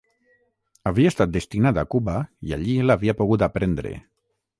Havia 0.91 1.09
estat 1.13 1.33
destinat 1.35 1.79
a 1.81 1.83
Cuba 1.95 2.15
i 2.49 2.55
allí 2.57 2.79
l’havia 2.87 3.15
pogut 3.21 3.45
aprendre. 3.49 3.93